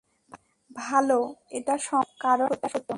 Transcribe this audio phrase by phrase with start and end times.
[0.71, 1.07] ভাল,
[1.51, 2.89] এটা সম্ভব কারণ এটা সত্য।